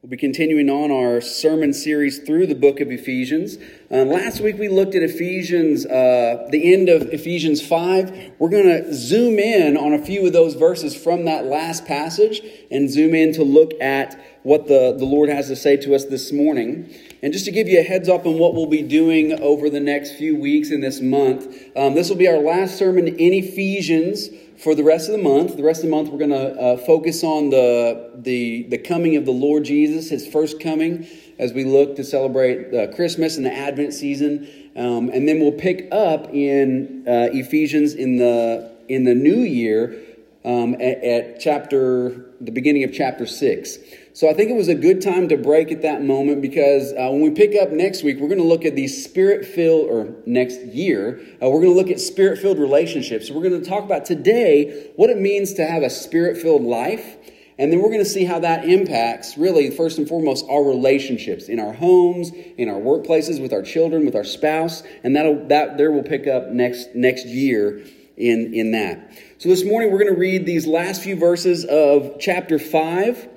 [0.00, 3.58] We'll be continuing on our sermon series through the book of Ephesians.
[3.90, 8.34] Uh, last week we looked at Ephesians, uh, the end of Ephesians 5.
[8.38, 12.42] We're going to zoom in on a few of those verses from that last passage
[12.70, 16.04] and zoom in to look at what the, the Lord has to say to us
[16.04, 16.94] this morning.
[17.20, 19.80] And just to give you a heads up on what we'll be doing over the
[19.80, 24.28] next few weeks in this month, um, this will be our last sermon in Ephesians
[24.58, 25.56] for the rest of the month.
[25.56, 29.16] The rest of the month, we're going to uh, focus on the, the, the coming
[29.16, 31.06] of the Lord Jesus, his first coming,
[31.38, 34.48] as we look to celebrate uh, Christmas and the Advent season.
[34.74, 39.96] Um, and then we'll pick up in uh, Ephesians in the, in the new year
[40.44, 43.78] um, at, at chapter, the beginning of chapter 6.
[44.12, 47.08] So I think it was a good time to break at that moment because uh,
[47.10, 50.14] when we pick up next week, we're going to look at these spirit filled, or
[50.26, 53.30] next year, uh, we're going to look at spirit filled relationships.
[53.30, 57.16] We're going to talk about today what it means to have a spirit filled life.
[57.60, 61.48] And then we're going to see how that impacts, really, first and foremost, our relationships
[61.48, 64.84] in our homes, in our workplaces, with our children, with our spouse.
[65.02, 67.84] And that'll, that there will pick up next, next year
[68.18, 69.12] in, in that.
[69.38, 73.28] So this morning, we're going to read these last few verses of chapter 5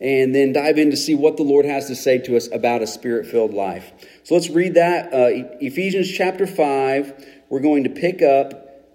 [0.00, 2.82] and then dive in to see what the Lord has to say to us about
[2.82, 3.92] a spirit filled life.
[4.24, 5.12] So let's read that.
[5.12, 7.26] Uh, Ephesians chapter 5.
[7.50, 8.88] We're going to pick up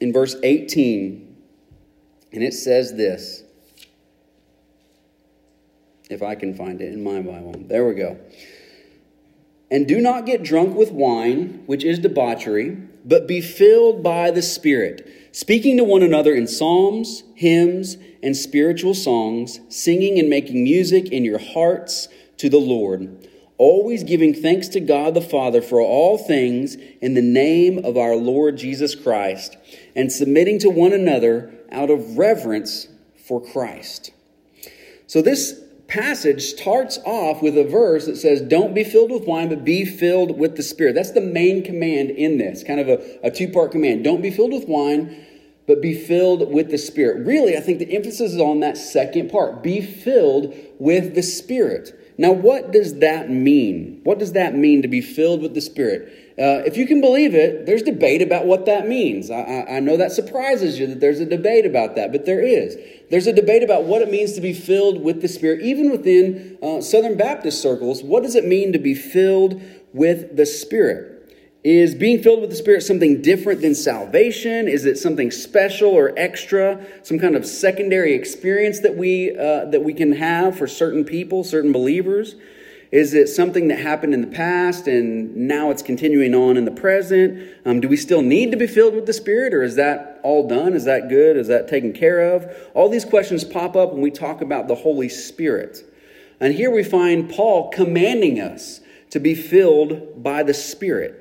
[0.00, 1.36] in verse 18.
[2.32, 3.42] And it says this.
[6.10, 7.54] If I can find it in my Bible.
[7.58, 8.18] There we go.
[9.70, 14.42] And do not get drunk with wine, which is debauchery, but be filled by the
[14.42, 21.10] Spirit, speaking to one another in psalms, hymns, and spiritual songs, singing and making music
[21.10, 26.16] in your hearts to the Lord, always giving thanks to God the Father for all
[26.16, 29.56] things in the name of our Lord Jesus Christ,
[29.94, 32.88] and submitting to one another out of reverence
[33.26, 34.12] for Christ.
[35.06, 39.48] So, this passage starts off with a verse that says, Don't be filled with wine,
[39.48, 40.94] but be filled with the Spirit.
[40.94, 44.04] That's the main command in this, kind of a, a two part command.
[44.04, 45.24] Don't be filled with wine,
[45.66, 47.26] but be filled with the Spirit.
[47.26, 52.00] Really, I think the emphasis is on that second part be filled with the Spirit.
[52.16, 54.00] Now, what does that mean?
[54.04, 56.23] What does that mean to be filled with the Spirit?
[56.36, 59.30] Uh, if you can believe it, there's debate about what that means.
[59.30, 62.42] I, I, I, know that surprises you that there's a debate about that, but there
[62.42, 62.76] is.
[63.08, 66.58] There's a debate about what it means to be filled with the Spirit, even within
[66.60, 68.02] uh, Southern Baptist circles.
[68.02, 69.62] What does it mean to be filled
[69.92, 71.12] with the Spirit?
[71.62, 74.66] Is being filled with the Spirit something different than salvation?
[74.66, 76.84] Is it something special or extra?
[77.04, 81.44] Some kind of secondary experience that we, uh, that we can have for certain people,
[81.44, 82.34] certain believers?
[82.92, 86.70] Is it something that happened in the past and now it's continuing on in the
[86.70, 87.52] present?
[87.64, 90.46] Um, do we still need to be filled with the Spirit or is that all
[90.46, 90.74] done?
[90.74, 91.36] Is that good?
[91.36, 92.46] Is that taken care of?
[92.74, 95.82] All these questions pop up when we talk about the Holy Spirit.
[96.40, 98.80] And here we find Paul commanding us
[99.10, 101.20] to be filled by the Spirit.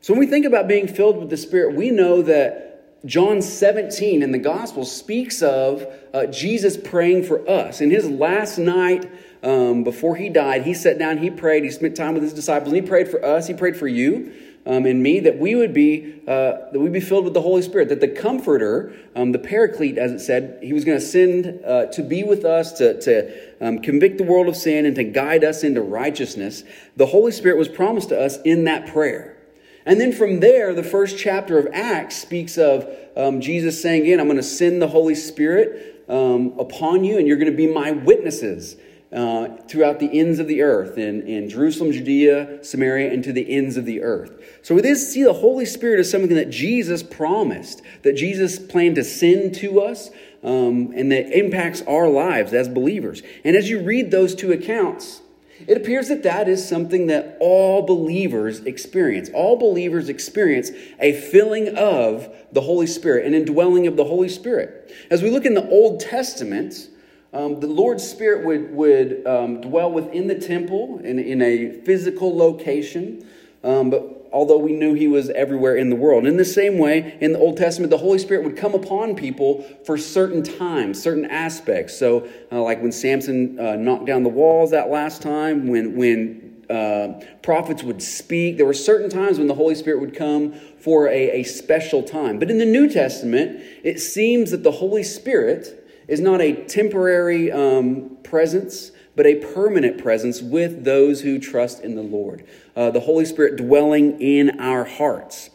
[0.00, 2.64] So when we think about being filled with the Spirit, we know that
[3.06, 7.80] John 17 in the Gospel speaks of uh, Jesus praying for us.
[7.80, 9.10] In his last night
[9.44, 12.72] um, before he died, he sat down, he prayed, he spent time with his disciples,
[12.72, 14.32] and he prayed for us, he prayed for you.
[14.66, 17.60] Um, and me that we would be uh, that we'd be filled with the Holy
[17.60, 21.62] Spirit, that the Comforter, um, the Paraclete, as it said, he was going to send
[21.66, 25.04] uh, to be with us to to um, convict the world of sin and to
[25.04, 26.64] guide us into righteousness.
[26.96, 29.36] The Holy Spirit was promised to us in that prayer.
[29.84, 32.88] And then from there, the first chapter of Acts speaks of
[33.18, 37.28] um, Jesus saying, Again, I'm going to send the Holy Spirit um, upon you, and
[37.28, 38.76] you're going to be my witnesses
[39.14, 43.48] uh, throughout the ends of the earth, in, in Jerusalem, Judea, Samaria, and to the
[43.50, 44.42] ends of the earth.
[44.62, 48.96] So we this see the Holy Spirit as something that Jesus promised, that Jesus planned
[48.96, 50.10] to send to us,
[50.42, 53.22] um, and that impacts our lives as believers.
[53.44, 55.22] And as you read those two accounts,
[55.66, 59.30] it appears that that is something that all believers experience.
[59.32, 64.92] All believers experience a filling of the Holy Spirit, an indwelling of the Holy Spirit.
[65.10, 66.88] As we look in the Old Testament,
[67.34, 72.36] um, the Lord's Spirit would, would um, dwell within the temple in, in a physical
[72.36, 73.28] location,
[73.64, 76.26] um, but although we knew he was everywhere in the world.
[76.26, 79.62] In the same way, in the Old Testament, the Holy Spirit would come upon people
[79.84, 81.96] for certain times, certain aspects.
[81.96, 86.64] So, uh, like when Samson uh, knocked down the walls that last time, when, when
[86.70, 91.08] uh, prophets would speak, there were certain times when the Holy Spirit would come for
[91.08, 92.38] a, a special time.
[92.38, 97.50] But in the New Testament, it seems that the Holy Spirit is not a temporary
[97.50, 102.44] um, presence but a permanent presence with those who trust in the Lord.
[102.74, 105.50] Uh, the Holy Spirit dwelling in our hearts.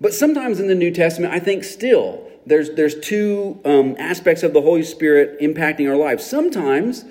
[0.00, 4.52] But sometimes in the New Testament, I think still there's, there's two um, aspects of
[4.52, 6.24] the Holy Spirit impacting our lives.
[6.24, 7.04] Sometimes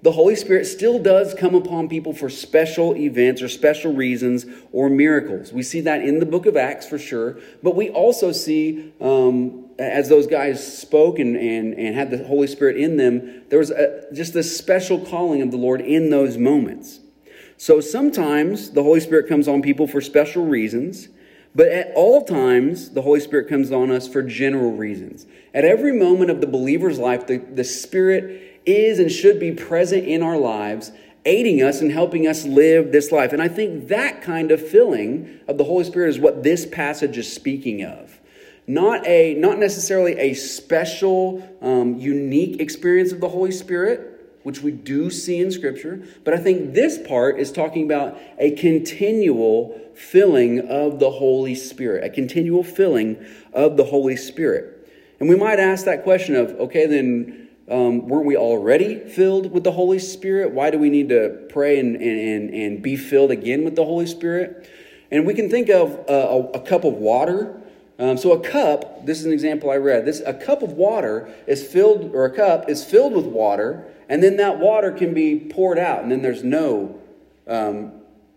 [0.00, 4.88] the Holy Spirit still does come upon people for special events or special reasons or
[4.88, 5.52] miracles.
[5.52, 9.66] We see that in the book of Acts for sure, but we also see, um,
[9.78, 13.72] as those guys spoke and, and, and had the Holy Spirit in them, there was
[13.72, 17.00] a, just this special calling of the Lord in those moments.
[17.56, 21.08] So sometimes the Holy Spirit comes on people for special reasons,
[21.56, 25.26] but at all times, the Holy Spirit comes on us for general reasons.
[25.52, 30.04] At every moment of the believer's life, the, the Spirit is and should be present
[30.04, 30.92] in our lives,
[31.24, 33.32] aiding us and helping us live this life.
[33.32, 37.16] And I think that kind of filling of the Holy Spirit is what this passage
[37.16, 38.20] is speaking of.
[38.66, 44.70] Not, a, not necessarily a special, um, unique experience of the Holy Spirit, which we
[44.70, 50.60] do see in Scripture, but I think this part is talking about a continual filling
[50.60, 54.74] of the Holy Spirit, a continual filling of the Holy Spirit.
[55.18, 59.64] And we might ask that question of, okay, then um, weren't we already filled with
[59.64, 60.52] the Holy Spirit?
[60.52, 64.06] Why do we need to pray and, and, and be filled again with the Holy
[64.06, 64.68] Spirit?
[65.10, 67.60] And we can think of a, a cup of water.
[67.98, 70.06] Um, so a cup, this is an example I read.
[70.06, 74.22] This a cup of water is filled, or a cup is filled with water, and
[74.22, 76.98] then that water can be poured out, and then there's no
[77.46, 77.92] um,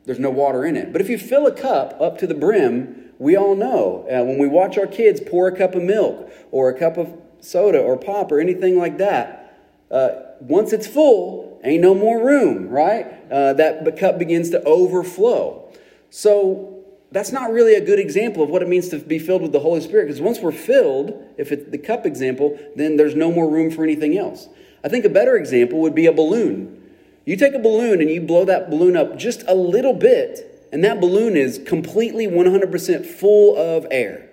[0.06, 0.92] there's no water in it.
[0.92, 4.40] But if you fill a cup up to the brim, we all know uh, when
[4.40, 7.98] we watch our kids pour a cup of milk or a cup of soda or
[7.98, 9.60] pop or anything like that.
[9.90, 10.10] Uh,
[10.40, 13.08] once it's full, ain't no more room, right?
[13.32, 15.70] Uh, that cup begins to overflow.
[16.10, 19.52] So that's not really a good example of what it means to be filled with
[19.52, 23.32] the Holy Spirit because once we're filled, if it's the cup example, then there's no
[23.32, 24.48] more room for anything else.
[24.84, 26.78] I think a better example would be a balloon.
[27.26, 30.84] You take a balloon and you blow that balloon up just a little bit, and
[30.84, 34.30] that balloon is completely 100% full of air.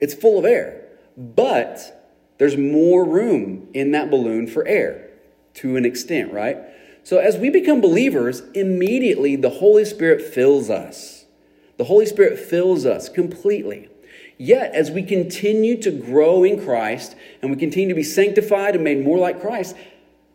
[0.00, 0.86] It's full of air.
[1.16, 2.03] But
[2.38, 5.10] there's more room in that balloon for air
[5.54, 6.58] to an extent, right?
[7.04, 11.26] So as we become believers, immediately the Holy Spirit fills us.
[11.76, 13.88] The Holy Spirit fills us completely.
[14.36, 18.82] Yet, as we continue to grow in Christ and we continue to be sanctified and
[18.82, 19.76] made more like Christ,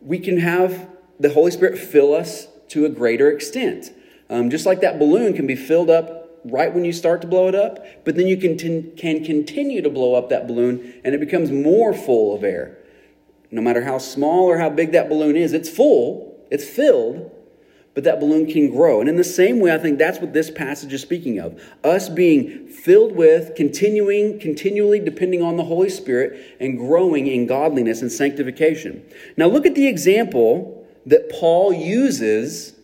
[0.01, 0.87] we can have
[1.19, 3.91] the Holy Spirit fill us to a greater extent.
[4.29, 6.18] Um, just like that balloon can be filled up
[6.51, 9.81] right when you start to blow it up, but then you can, t- can continue
[9.81, 12.77] to blow up that balloon and it becomes more full of air.
[13.51, 17.31] No matter how small or how big that balloon is, it's full, it's filled,
[17.95, 19.01] but that balloon can grow.
[19.01, 21.61] And in the same way, I think that's what this passage is speaking of.
[21.83, 28.01] Us being filled with, continuing, continually depending on the Holy Spirit, and growing in godliness
[28.01, 29.03] and sanctification.
[29.35, 32.78] Now, look at the example that Paul uses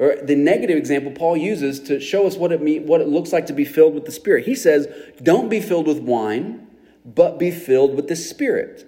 [0.00, 3.32] or the negative example Paul uses to show us what it mean, what it looks
[3.32, 4.46] like to be filled with the Spirit.
[4.46, 4.88] He says,
[5.22, 6.66] "Don't be filled with wine,
[7.04, 8.86] but be filled with the Spirit."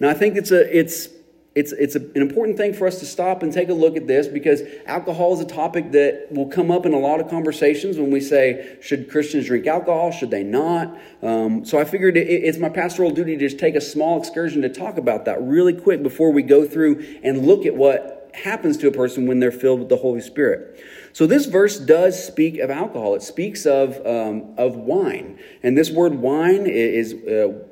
[0.00, 1.10] Now, I think it's a it's
[1.54, 4.06] it's it's a, an important thing for us to stop and take a look at
[4.06, 7.96] this because alcohol is a topic that will come up in a lot of conversations
[7.96, 10.10] when we say, should Christians drink alcohol?
[10.10, 10.98] Should they not?
[11.22, 14.62] Um, so I figured it, it's my pastoral duty to just take a small excursion
[14.62, 18.76] to talk about that really quick before we go through and look at what happens
[18.78, 20.82] to a person when they're filled with the Holy Spirit.
[21.12, 23.14] So this verse does speak of alcohol.
[23.14, 25.38] It speaks of, um, of wine.
[25.62, 27.66] And this word wine is, uh,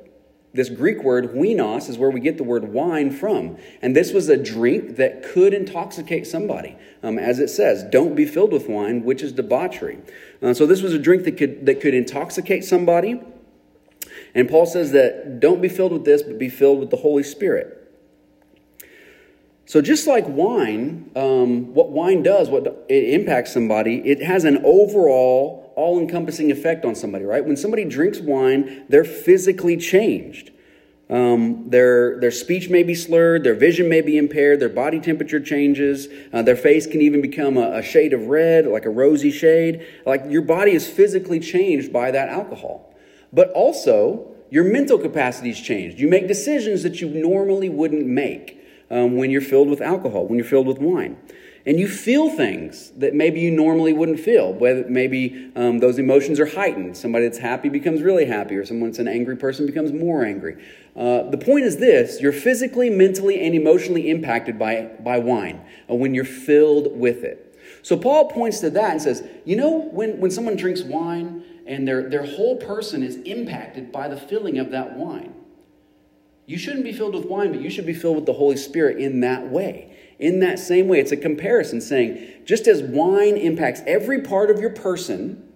[0.53, 3.57] this Greek word, oinos, is where we get the word wine from.
[3.81, 6.77] And this was a drink that could intoxicate somebody.
[7.01, 9.97] Um, as it says, don't be filled with wine, which is debauchery.
[10.41, 13.19] Uh, so this was a drink that could, that could intoxicate somebody.
[14.35, 17.23] And Paul says that don't be filled with this, but be filled with the Holy
[17.23, 17.82] Spirit.
[19.65, 24.57] So, just like wine, um, what wine does, what it impacts somebody, it has an
[24.65, 27.45] overall, all encompassing effect on somebody, right?
[27.45, 30.51] When somebody drinks wine, they're physically changed.
[31.09, 35.39] Um, their, their speech may be slurred, their vision may be impaired, their body temperature
[35.39, 39.31] changes, uh, their face can even become a, a shade of red, like a rosy
[39.31, 39.85] shade.
[40.05, 42.93] Like your body is physically changed by that alcohol.
[43.31, 45.99] But also, your mental capacity is changed.
[45.99, 50.37] You make decisions that you normally wouldn't make um, when you're filled with alcohol, when
[50.37, 51.17] you're filled with wine.
[51.65, 54.51] And you feel things that maybe you normally wouldn't feel.
[54.53, 56.97] Whether maybe um, those emotions are heightened.
[56.97, 60.61] Somebody that's happy becomes really happy, or someone that's an angry person becomes more angry.
[60.95, 65.95] Uh, the point is this you're physically, mentally, and emotionally impacted by, by wine uh,
[65.95, 67.57] when you're filled with it.
[67.81, 71.87] So Paul points to that and says, you know, when, when someone drinks wine and
[71.87, 75.33] their, their whole person is impacted by the filling of that wine.
[76.45, 78.97] You shouldn't be filled with wine, but you should be filled with the Holy Spirit
[78.97, 79.95] in that way.
[80.19, 84.59] In that same way, it's a comparison saying, just as wine impacts every part of
[84.59, 85.49] your person,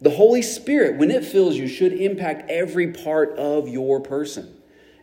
[0.00, 4.52] the Holy Spirit, when it fills you, should impact every part of your person.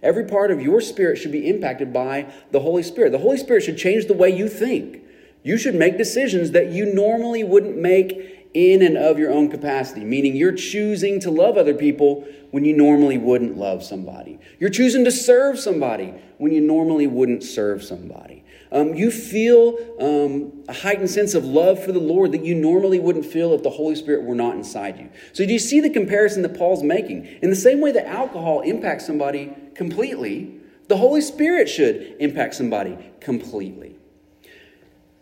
[0.04, 3.12] Every part of your spirit should be impacted by the Holy Spirit.
[3.12, 5.02] The Holy Spirit should change the way you think.
[5.44, 10.04] You should make decisions that you normally wouldn't make in and of your own capacity,
[10.04, 14.40] meaning you're choosing to love other people when you normally wouldn't love somebody.
[14.60, 18.44] You're choosing to serve somebody when you normally wouldn't serve somebody.
[18.72, 23.00] Um, you feel um, a heightened sense of love for the Lord that you normally
[23.00, 25.10] wouldn't feel if the Holy Spirit were not inside you.
[25.32, 27.26] So, do you see the comparison that Paul's making?
[27.42, 32.98] In the same way that alcohol impacts somebody completely, the Holy Spirit should impact somebody
[33.20, 33.96] completely.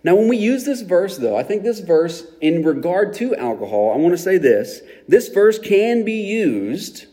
[0.03, 3.91] Now, when we use this verse, though, I think this verse, in regard to alcohol,
[3.93, 7.05] I want to say this this verse can be used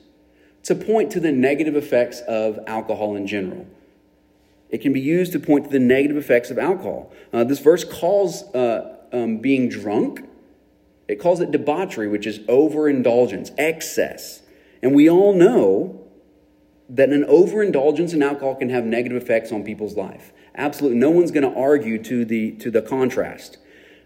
[0.65, 3.67] to point to the negative effects of alcohol in general.
[4.71, 7.13] It can be used to point to the negative effects of alcohol.
[7.33, 10.29] Uh, this verse calls uh, um, being drunk,
[11.09, 14.43] it calls it debauchery, which is overindulgence, excess.
[14.83, 16.07] And we all know
[16.91, 20.33] that an overindulgence in alcohol can have negative effects on people's life.
[20.55, 23.59] Absolutely, no one's going to argue to the to the contrast.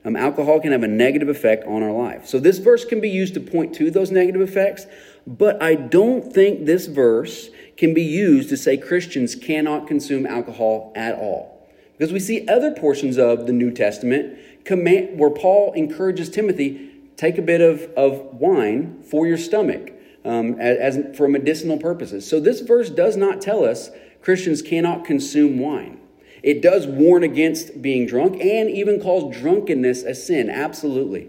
[0.04, 2.26] Um, alcohol can have a negative effect on our life.
[2.26, 4.86] So this verse can be used to point to those negative effects,
[5.26, 10.92] but I don't think this verse can be used to say Christians cannot consume alcohol
[10.96, 11.68] at all.
[11.96, 17.38] Because we see other portions of the New Testament command, where Paul encourages Timothy take
[17.38, 19.92] a bit of, of wine for your stomach
[20.24, 22.28] um, as, as for medicinal purposes.
[22.28, 26.00] So this verse does not tell us Christians cannot consume wine.
[26.42, 31.28] It does warn against being drunk and even calls drunkenness a sin, absolutely.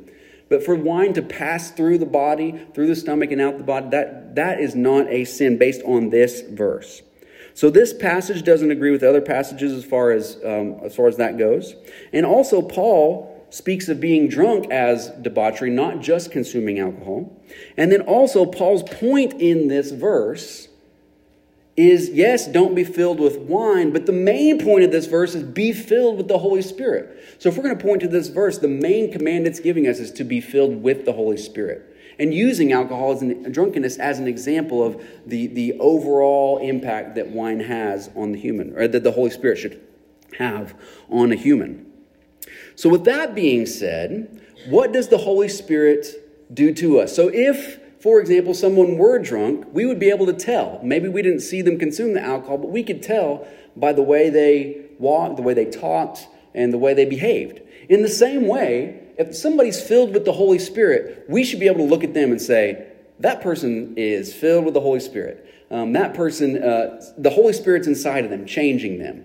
[0.49, 3.89] But for wine to pass through the body, through the stomach and out the body,
[3.89, 7.01] that, that is not a sin based on this verse.
[7.53, 11.17] So this passage doesn't agree with other passages as far as, um, as far as
[11.17, 11.75] that goes.
[12.11, 17.31] And also, Paul speaks of being drunk as debauchery, not just consuming alcohol.
[17.77, 20.69] And then also, Paul's point in this verse
[21.75, 25.43] is yes, don't be filled with wine, but the main point of this verse is
[25.43, 27.19] be filled with the Holy Spirit.
[27.39, 29.99] So if we're going to point to this verse, the main command it's giving us
[29.99, 31.89] is to be filled with the Holy Spirit.
[32.19, 37.29] And using alcohol as an, drunkenness as an example of the, the overall impact that
[37.29, 39.81] wine has on the human, or that the Holy Spirit should
[40.37, 40.75] have
[41.09, 41.91] on a human.
[42.75, 46.07] So, with that being said, what does the Holy Spirit
[46.53, 47.15] do to us?
[47.15, 50.77] So, if for example, someone were drunk, we would be able to tell.
[50.83, 54.29] Maybe we didn't see them consume the alcohol, but we could tell by the way
[54.29, 57.61] they walked, the way they talked, and the way they behaved.
[57.87, 61.77] In the same way, if somebody's filled with the Holy Spirit, we should be able
[61.77, 62.87] to look at them and say,
[63.21, 65.65] that person is filled with the Holy Spirit.
[65.71, 69.23] Um, that person, uh, the Holy Spirit's inside of them, changing them.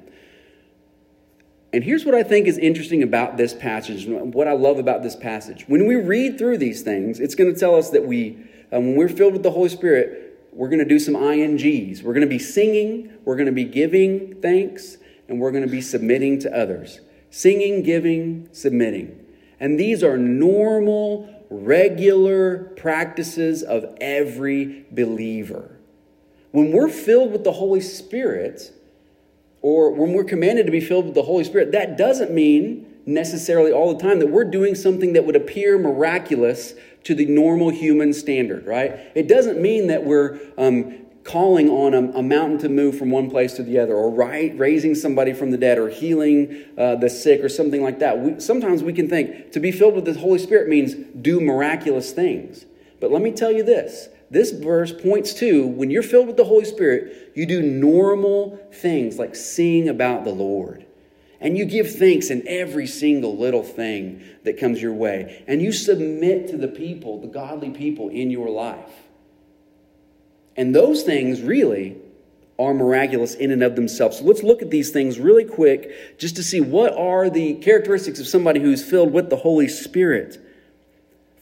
[1.73, 5.17] And here's what I think is interesting about this passage, what I love about this
[5.17, 5.65] passage.
[5.67, 8.39] When we read through these things, it's going to tell us that we
[8.73, 12.03] um, when we're filled with the Holy Spirit, we're going to do some INGs.
[12.03, 14.97] We're going to be singing, we're going to be giving thanks,
[15.29, 17.01] and we're going to be submitting to others.
[17.31, 19.25] Singing, giving, submitting.
[19.61, 25.79] And these are normal, regular practices of every believer.
[26.51, 28.73] When we're filled with the Holy Spirit,
[29.61, 33.73] or when we're commanded to be filled with the Holy Spirit, that doesn't mean necessarily
[33.73, 36.75] all the time that we're doing something that would appear miraculous
[37.05, 39.01] to the normal human standard, right?
[39.15, 43.31] It doesn't mean that we're um, calling on a, a, mountain to move from one
[43.31, 47.09] place to the other, or right, raising somebody from the dead, or healing uh, the
[47.09, 48.19] sick, or something like that.
[48.19, 52.13] We, sometimes we can think to be filled with the Holy Spirit means do miraculous
[52.13, 52.67] things.
[53.01, 56.45] But let me tell you this this verse points to when you're filled with the
[56.45, 60.85] Holy Spirit, you do normal things like sing about the Lord
[61.41, 65.45] and you give thanks in every single little thing that comes your way.
[65.47, 68.91] And you submit to the people, the godly people in your life.
[70.57, 71.97] And those things really
[72.59, 74.19] are miraculous in and of themselves.
[74.19, 78.19] So let's look at these things really quick just to see what are the characteristics
[78.19, 80.45] of somebody who's filled with the Holy Spirit.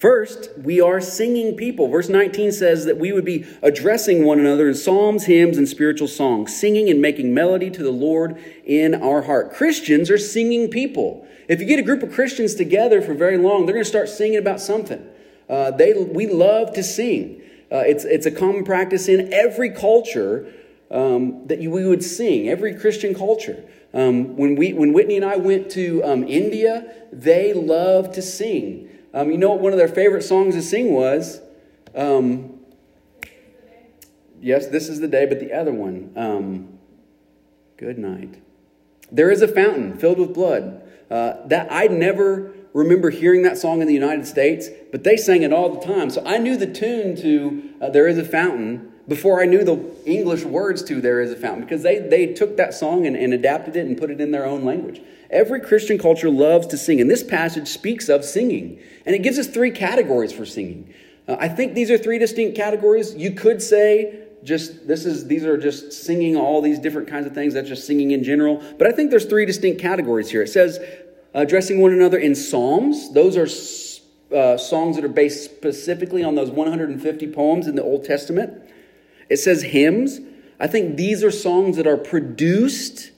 [0.07, 1.89] First, we are singing people.
[1.89, 6.07] Verse 19 says that we would be addressing one another in psalms, hymns, and spiritual
[6.07, 9.53] songs, singing and making melody to the Lord in our heart.
[9.53, 11.27] Christians are singing people.
[11.49, 14.09] If you get a group of Christians together for very long, they're going to start
[14.09, 15.05] singing about something.
[15.49, 17.43] Uh, they, we love to sing.
[17.73, 20.53] Uh, it's, it's a common practice in every culture
[20.89, 23.65] um, that you, we would sing, every Christian culture.
[23.93, 28.89] Um, when, we, when Whitney and I went to um, India, they love to sing.
[29.17, 31.41] Um, you know what one of their favorite songs to sing was?
[31.95, 32.61] Um,
[34.43, 36.13] yes, this is the day, but the other one.
[36.15, 36.79] Um,
[37.79, 38.43] good night.
[39.11, 40.83] There is a fountain filled with blood.
[41.11, 45.43] Uh, that I never remember hearing that song in the United States, but they sang
[45.43, 46.11] it all the time.
[46.11, 49.79] So I knew the tune to uh, There is a Fountain before I knew the
[50.05, 53.33] English words to There is a Fountain because they, they took that song and, and
[53.33, 55.01] adapted it and put it in their own language.
[55.31, 58.81] Every Christian culture loves to sing, and this passage speaks of singing.
[59.05, 60.93] And it gives us three categories for singing.
[61.29, 63.15] Uh, I think these are three distinct categories.
[63.15, 67.35] You could say just this is these are just singing all these different kinds of
[67.35, 67.55] things.
[67.55, 68.63] That's just singing in general.
[68.79, 70.43] But I think there's three distinct categories here.
[70.43, 70.79] It says
[71.35, 73.13] addressing one another in psalms.
[73.13, 73.49] Those are
[74.35, 78.63] uh, songs that are based specifically on those 150 poems in the Old Testament.
[79.29, 80.21] It says hymns.
[80.59, 83.11] I think these are songs that are produced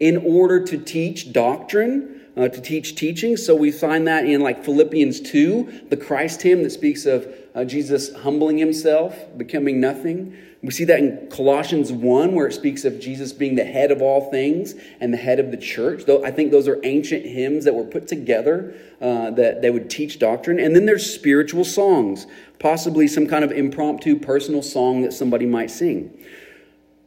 [0.00, 3.36] in order to teach doctrine, uh, to teach teaching.
[3.36, 7.64] So we find that in like Philippians 2, the Christ hymn that speaks of uh,
[7.64, 10.36] Jesus humbling himself, becoming nothing.
[10.64, 14.00] We see that in Colossians 1, where it speaks of Jesus being the head of
[14.00, 16.06] all things and the head of the church.
[16.06, 19.90] Though I think those are ancient hymns that were put together uh, that they would
[19.90, 20.58] teach doctrine.
[20.58, 22.26] And then there's spiritual songs,
[22.58, 26.18] possibly some kind of impromptu personal song that somebody might sing.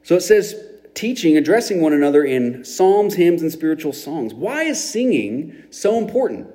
[0.03, 0.53] So it says,
[0.93, 4.35] teaching, addressing one another in psalms, hymns, and spiritual songs.
[4.35, 6.45] Why is singing so important?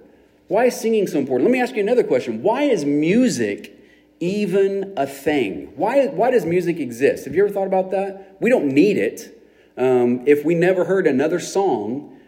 [0.47, 1.51] Why is singing so important?
[1.51, 2.45] Let me ask you another question.
[2.45, 3.82] Why is music
[4.23, 5.73] even a thing?
[5.75, 7.25] Why, why does music exist?
[7.25, 8.37] Have you ever thought about that?
[8.41, 9.37] We don't need it.
[9.77, 12.21] Um, if we never heard another song,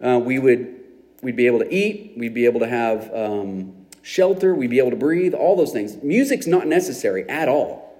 [0.00, 0.74] uh, we would
[1.22, 4.90] we'd be able to eat, we'd be able to have um, shelter, we'd be able
[4.90, 6.02] to breathe, all those things.
[6.02, 7.98] Music's not necessary at all.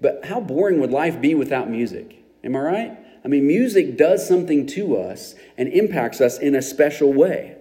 [0.00, 2.24] But how boring would life be without music?
[2.42, 2.98] Am I right?
[3.24, 7.56] I mean, music does something to us and impacts us in a special way.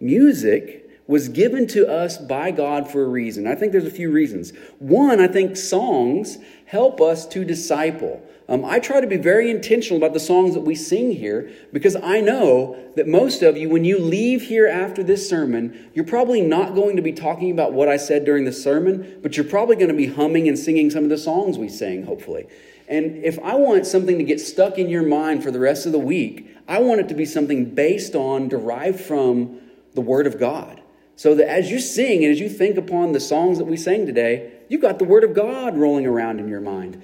[0.00, 3.46] Music was given to us by God for a reason.
[3.46, 4.52] I think there's a few reasons.
[4.78, 8.22] One, I think songs help us to disciple.
[8.48, 11.96] Um, I try to be very intentional about the songs that we sing here because
[11.96, 16.40] I know that most of you, when you leave here after this sermon, you're probably
[16.40, 19.76] not going to be talking about what I said during the sermon, but you're probably
[19.76, 22.46] going to be humming and singing some of the songs we sang, hopefully.
[22.88, 25.92] And if I want something to get stuck in your mind for the rest of
[25.92, 29.60] the week, I want it to be something based on, derived from
[29.94, 30.82] the Word of God.
[31.16, 34.06] So that as you sing and as you think upon the songs that we sang
[34.06, 37.02] today, you've got the Word of God rolling around in your mind.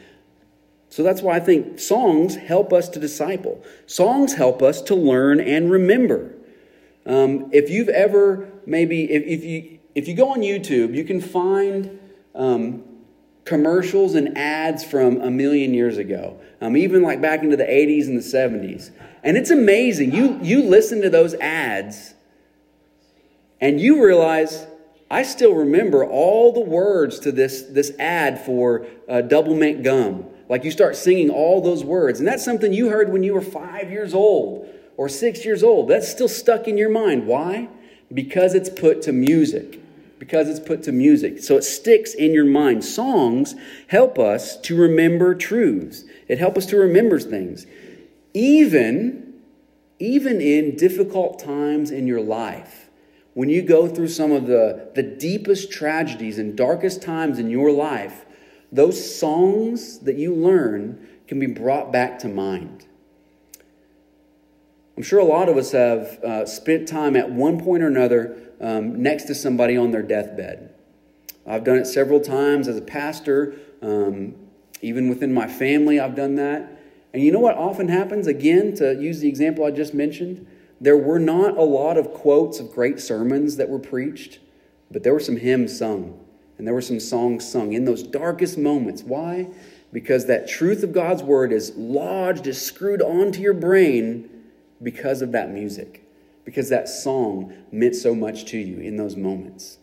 [0.88, 3.64] So that's why I think songs help us to disciple.
[3.86, 6.34] Songs help us to learn and remember.
[7.06, 11.20] Um, if you've ever maybe if, if you if you go on YouTube, you can
[11.20, 11.98] find
[12.34, 12.84] um,
[13.44, 18.06] commercials and ads from a million years ago, um, even like back into the 80s
[18.06, 18.90] and the 70s.
[19.22, 20.12] And it's amazing.
[20.12, 22.14] You you listen to those ads
[23.60, 24.66] and you realize
[25.10, 30.26] I still remember all the words to this, this ad for uh, Doublemint gum.
[30.48, 32.20] Like you start singing all those words.
[32.20, 35.88] And that's something you heard when you were five years old or six years old.
[35.88, 37.26] That's still stuck in your mind.
[37.26, 37.68] Why?
[38.12, 39.80] Because it's put to music.
[40.20, 41.42] Because it's put to music.
[41.42, 42.84] So it sticks in your mind.
[42.84, 43.56] Songs
[43.88, 47.66] help us to remember truths, it helps us to remember things.
[48.32, 49.34] Even,
[49.98, 52.89] even in difficult times in your life
[53.34, 57.70] when you go through some of the, the deepest tragedies and darkest times in your
[57.70, 58.24] life,
[58.72, 62.86] those songs that you learn can be brought back to mind.
[64.96, 68.36] I'm sure a lot of us have uh, spent time at one point or another
[68.60, 70.74] um, next to somebody on their deathbed.
[71.46, 74.34] I've done it several times as a pastor, um,
[74.82, 76.78] even within my family, I've done that.
[77.12, 78.26] And you know what often happens?
[78.26, 80.46] Again, to use the example I just mentioned,
[80.80, 84.38] there were not a lot of quotes of great sermons that were preached,
[84.90, 86.18] but there were some hymns sung
[86.56, 89.02] and there were some songs sung in those darkest moments.
[89.02, 89.48] Why?
[89.92, 94.28] Because that truth of God's word is lodged, is screwed onto your brain
[94.82, 96.06] because of that music,
[96.44, 99.78] because that song meant so much to you in those moments.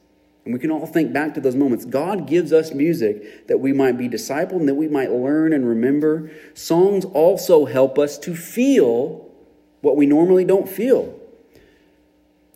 [0.46, 1.84] And we can all think back to those moments.
[1.84, 5.68] God gives us music that we might be discipled and that we might learn and
[5.68, 6.32] remember.
[6.54, 9.27] Songs also help us to feel
[9.82, 11.18] what we normally don't feel.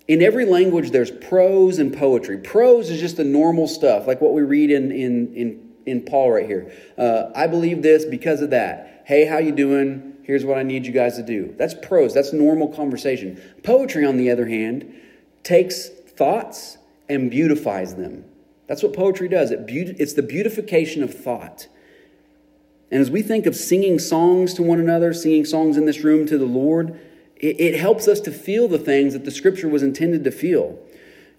[0.07, 2.37] In every language, there's prose and poetry.
[2.37, 6.31] Prose is just the normal stuff, like what we read in, in, in, in Paul
[6.31, 6.71] right here.
[6.97, 9.03] Uh, I believe this because of that.
[9.05, 10.17] Hey, how you doing?
[10.23, 11.55] Here's what I need you guys to do.
[11.57, 12.13] That's prose.
[12.13, 13.41] That's normal conversation.
[13.63, 14.93] Poetry, on the other hand,
[15.43, 16.77] takes thoughts
[17.09, 18.25] and beautifies them.
[18.67, 19.51] That's what poetry does.
[19.51, 21.67] It it's the beautification of thought.
[22.91, 26.25] And as we think of singing songs to one another, singing songs in this room
[26.27, 26.99] to the Lord,
[27.41, 30.79] it, it helps us to feel the things that the scripture was intended to feel.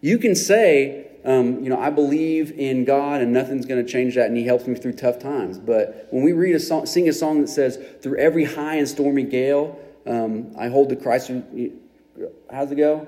[0.01, 4.17] You can say, um, you know, I believe in God and nothing's going to change
[4.17, 5.59] that, and He helps me through tough times.
[5.59, 8.89] But when we read a song, sing a song that says, through every high and
[8.89, 11.31] stormy gale, um, I hold the Christ.
[12.51, 13.07] How's it go?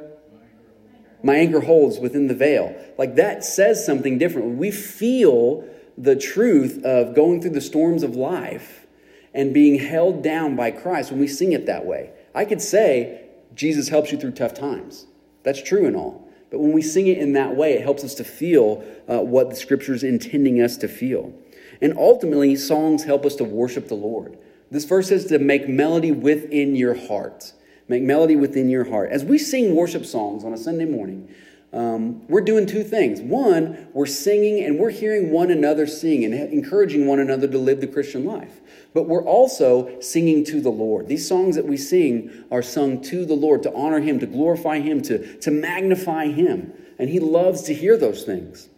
[1.25, 2.77] My anchor holds within the veil.
[2.97, 4.59] Like that says something different.
[4.59, 5.65] We feel
[5.97, 8.87] the truth of going through the storms of life
[9.33, 12.11] and being held down by Christ when we sing it that way.
[12.35, 15.07] I could say, Jesus helps you through tough times.
[15.45, 16.29] That's true and all.
[16.51, 19.51] But when we sing it in that way, it helps us to feel uh, what
[19.51, 21.33] the scripture is intending us to feel.
[21.81, 24.39] And ultimately, songs help us to worship the Lord.
[24.71, 27.53] This verse says to make melody within your heart.
[27.89, 29.11] Make melody within your heart.
[29.11, 31.33] As we sing worship songs on a Sunday morning,
[31.75, 33.21] um, we're doing two things.
[33.21, 37.81] One, we're singing and we're hearing one another sing and encouraging one another to live
[37.81, 38.61] the Christian life.
[38.95, 41.09] But we're also singing to the Lord.
[41.09, 44.79] These songs that we sing are sung to the Lord to honor Him, to glorify
[44.79, 46.73] Him, to, to magnify Him.
[46.97, 48.69] And He loves to hear those things.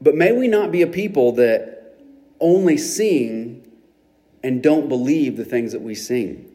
[0.00, 1.96] But may we not be a people that
[2.40, 3.64] only sing
[4.42, 6.52] and don't believe the things that we sing.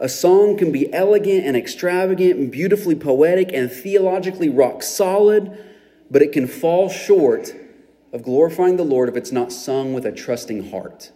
[0.00, 5.58] A song can be elegant and extravagant and beautifully poetic and theologically rock solid,
[6.08, 7.52] but it can fall short
[8.12, 11.10] of glorifying the Lord if it's not sung with a trusting heart.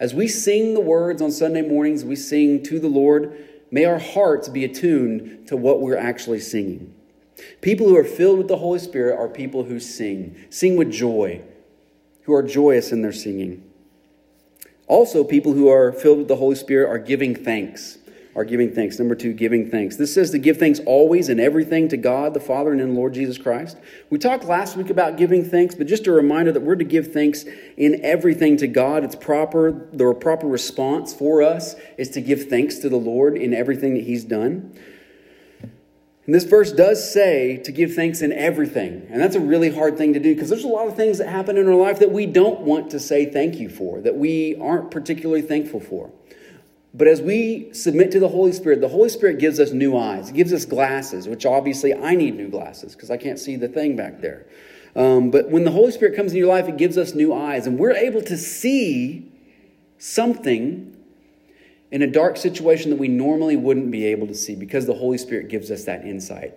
[0.00, 3.32] As we sing the words on Sunday mornings, we sing to the Lord,
[3.70, 6.92] may our hearts be attuned to what we're actually singing.
[7.60, 11.42] People who are filled with the Holy Spirit are people who sing, sing with joy,
[12.22, 13.62] who are joyous in their singing.
[14.88, 17.98] Also, people who are filled with the Holy Spirit are giving thanks
[18.36, 18.98] are giving thanks.
[18.98, 19.96] Number two, giving thanks.
[19.96, 22.94] This says to give thanks always and everything to God the Father and in the
[22.94, 23.78] Lord Jesus Christ.
[24.10, 27.14] We talked last week about giving thanks, but just a reminder that we're to give
[27.14, 27.46] thanks
[27.78, 29.04] in everything to God.
[29.04, 33.54] It's proper, the proper response for us is to give thanks to the Lord in
[33.54, 34.78] everything that He's done.
[36.26, 39.06] And this verse does say to give thanks in everything.
[39.10, 41.28] And that's a really hard thing to do because there's a lot of things that
[41.28, 44.56] happen in our life that we don't want to say thank you for, that we
[44.56, 46.10] aren't particularly thankful for.
[46.96, 50.32] But as we submit to the Holy Spirit, the Holy Spirit gives us new eyes,
[50.32, 53.96] gives us glasses, which obviously I need new glasses because I can't see the thing
[53.96, 54.46] back there.
[54.94, 57.66] Um, but when the Holy Spirit comes in your life, it gives us new eyes,
[57.66, 59.30] and we're able to see
[59.98, 60.96] something
[61.90, 65.18] in a dark situation that we normally wouldn't be able to see because the Holy
[65.18, 66.54] Spirit gives us that insight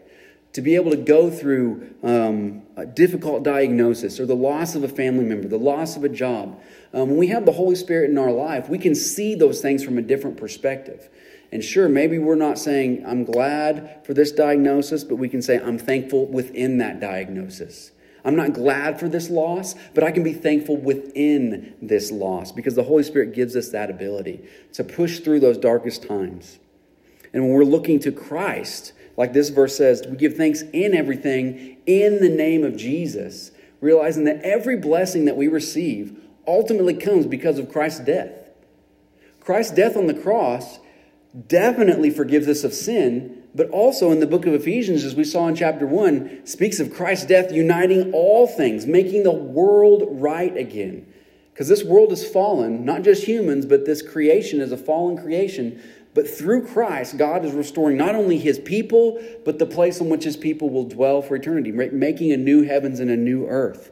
[0.54, 4.88] to be able to go through um, a difficult diagnosis or the loss of a
[4.88, 6.60] family member, the loss of a job.
[6.94, 9.84] Um, when we have the Holy Spirit in our life, we can see those things
[9.84, 11.10] from a different perspective.
[11.52, 15.60] And sure, maybe we're not saying, I'm glad for this diagnosis, but we can say,
[15.60, 17.92] I'm thankful within that diagnosis.
[18.26, 22.76] I'm not glad for this loss, but I can be thankful within this loss because
[22.76, 26.60] the Holy Spirit gives us that ability to push through those darkest times.
[27.34, 31.78] And when we're looking to Christ, like this verse says, we give thanks in everything
[31.86, 36.19] in the name of Jesus, realizing that every blessing that we receive
[36.50, 38.50] ultimately comes because of Christ's death.
[39.40, 40.80] Christ's death on the cross
[41.48, 45.48] definitely forgives us of sin, but also in the book of Ephesians, as we saw
[45.48, 51.06] in chapter 1, speaks of Christ's death uniting all things, making the world right again.
[51.52, 55.82] Because this world is fallen, not just humans, but this creation is a fallen creation.
[56.14, 60.24] But through Christ, God is restoring not only his people, but the place on which
[60.24, 63.92] his people will dwell for eternity, making a new heavens and a new earth.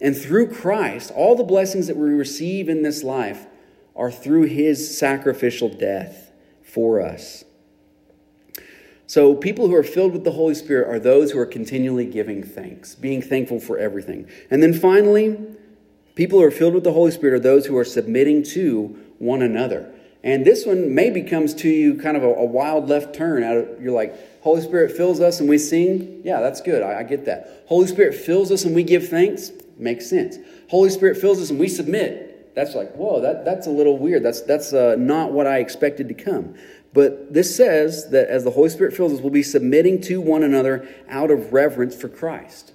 [0.00, 3.46] And through Christ, all the blessings that we receive in this life
[3.96, 6.30] are through his sacrificial death
[6.62, 7.44] for us.
[9.06, 12.42] So, people who are filled with the Holy Spirit are those who are continually giving
[12.42, 14.28] thanks, being thankful for everything.
[14.50, 15.38] And then finally,
[16.14, 19.40] people who are filled with the Holy Spirit are those who are submitting to one
[19.40, 19.90] another.
[20.24, 23.44] And this one maybe comes to you kind of a, a, wild left turn.
[23.44, 26.22] Out of, you're like, Holy Spirit fills us and we sing.
[26.24, 26.82] Yeah, that's good.
[26.82, 27.64] I, I get that.
[27.66, 29.52] Holy Spirit fills us and we give thanks.
[29.76, 30.36] Makes sense.
[30.68, 32.54] Holy Spirit fills us and we submit.
[32.56, 34.24] That's like, whoa, that, that's a little weird.
[34.24, 36.56] That's, that's uh, not what I expected to come.
[36.92, 40.42] But this says that as the Holy Spirit fills us, we'll be submitting to one
[40.42, 42.72] another out of reverence for Christ.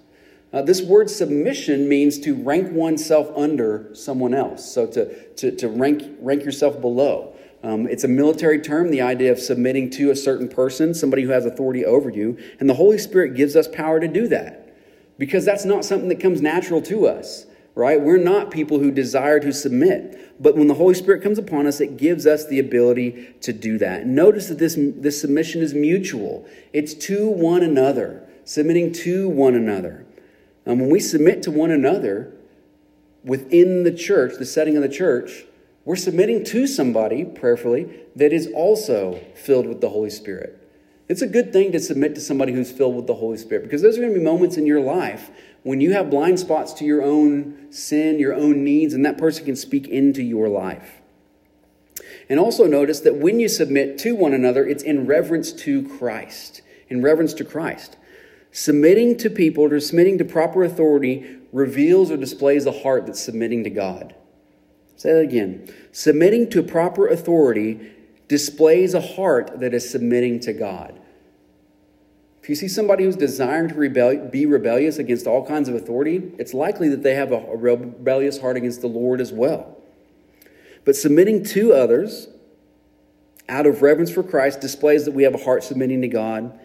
[0.53, 5.67] Uh, this word submission means to rank oneself under someone else, so to, to, to
[5.67, 7.32] rank, rank yourself below.
[7.63, 11.29] Um, it's a military term, the idea of submitting to a certain person, somebody who
[11.29, 12.37] has authority over you.
[12.59, 14.75] And the Holy Spirit gives us power to do that
[15.17, 18.01] because that's not something that comes natural to us, right?
[18.01, 20.41] We're not people who desire to submit.
[20.41, 23.77] But when the Holy Spirit comes upon us, it gives us the ability to do
[23.77, 24.05] that.
[24.05, 30.05] Notice that this, this submission is mutual, it's to one another, submitting to one another.
[30.65, 32.33] And when we submit to one another
[33.23, 35.45] within the church, the setting of the church,
[35.85, 40.59] we're submitting to somebody prayerfully that is also filled with the Holy Spirit.
[41.09, 43.81] It's a good thing to submit to somebody who's filled with the Holy Spirit because
[43.81, 45.29] those are going to be moments in your life
[45.63, 49.45] when you have blind spots to your own sin, your own needs, and that person
[49.45, 51.01] can speak into your life.
[52.29, 56.61] And also notice that when you submit to one another, it's in reverence to Christ.
[56.87, 57.97] In reverence to Christ.
[58.51, 63.63] Submitting to people or submitting to proper authority reveals or displays a heart that's submitting
[63.65, 64.15] to God.
[65.03, 65.69] Say that again.
[65.91, 67.91] Submitting to proper authority
[68.29, 70.97] displays a heart that is submitting to God.
[72.41, 76.31] If you see somebody who's desiring to rebel, be rebellious against all kinds of authority,
[76.39, 79.77] it's likely that they have a rebellious heart against the Lord as well.
[80.85, 82.29] But submitting to others
[83.49, 86.57] out of reverence for Christ displays that we have a heart submitting to God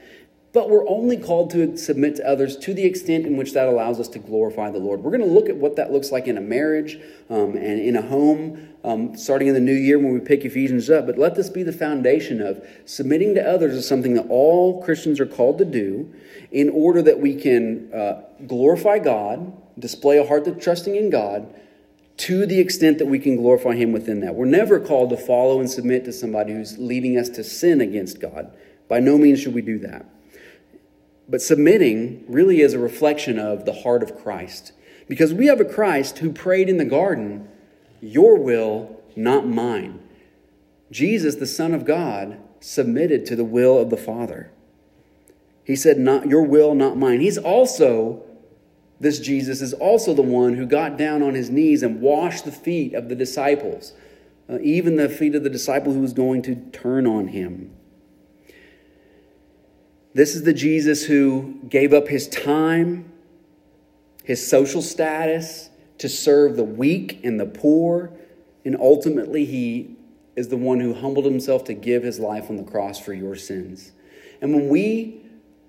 [0.53, 4.01] but we're only called to submit to others to the extent in which that allows
[4.01, 5.03] us to glorify the Lord.
[5.03, 7.97] We're going to look at what that looks like in a marriage um, and in
[7.97, 11.07] a home, um, starting in the new year when we pick Ephesians up.
[11.07, 15.21] But let this be the foundation of submitting to others is something that all Christians
[15.21, 16.13] are called to do
[16.51, 21.55] in order that we can uh, glorify God, display a heart that's trusting in God,
[22.17, 24.35] to the extent that we can glorify Him within that.
[24.35, 28.19] We're never called to follow and submit to somebody who's leading us to sin against
[28.19, 28.51] God.
[28.89, 30.07] By no means should we do that.
[31.29, 34.73] But submitting really is a reflection of the heart of Christ.
[35.09, 37.49] Because we have a Christ who prayed in the garden,
[38.01, 40.01] Your will, not mine.
[40.91, 44.51] Jesus, the Son of God, submitted to the will of the Father.
[45.65, 47.21] He said, Not your will, not mine.
[47.21, 48.23] He's also,
[49.01, 52.53] this Jesus is also the one who got down on his knees and washed the
[52.53, 53.93] feet of the disciples,
[54.49, 57.75] uh, even the feet of the disciple who was going to turn on him.
[60.19, 63.13] This is the Jesus who gave up his time,
[64.25, 68.11] his social status to serve the weak and the poor.
[68.65, 69.95] And ultimately, he
[70.35, 73.37] is the one who humbled himself to give his life on the cross for your
[73.37, 73.93] sins.
[74.41, 75.23] And when we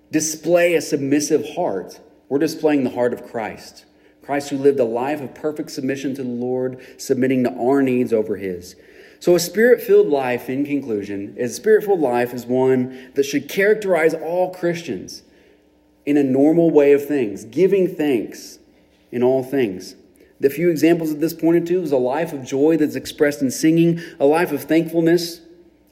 [0.10, 3.86] display a submissive heart, we're displaying the heart of Christ.
[4.24, 8.12] Christ who lived a life of perfect submission to the Lord, submitting to our needs
[8.12, 8.76] over his.
[9.20, 13.24] So, a spirit filled life, in conclusion, is a spirit filled life is one that
[13.24, 15.24] should characterize all Christians
[16.06, 18.60] in a normal way of things, giving thanks
[19.12, 19.96] in all things.
[20.40, 23.52] The few examples of this pointed to is a life of joy that's expressed in
[23.52, 25.42] singing, a life of thankfulness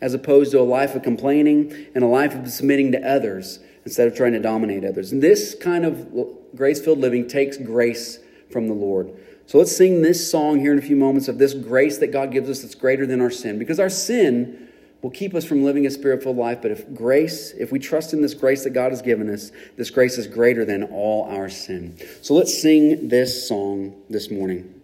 [0.01, 4.07] as opposed to a life of complaining, and a life of submitting to others instead
[4.07, 5.11] of trying to dominate others.
[5.11, 6.07] And this kind of
[6.55, 8.19] grace filled living takes grace
[8.51, 9.11] from the Lord.
[9.47, 12.31] So let's sing this song here in a few moments of this grace that God
[12.31, 13.57] gives us that's greater than our sin.
[13.57, 14.67] Because our sin
[15.01, 16.62] will keep us from living a spirit filled life.
[16.62, 19.89] But if grace, if we trust in this grace that God has given us, this
[19.89, 21.97] grace is greater than all our sin.
[22.21, 24.76] So let's sing this song this morning.